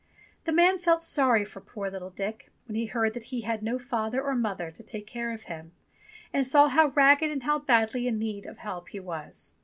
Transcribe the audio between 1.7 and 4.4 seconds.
little Dick when he heard that he had no father or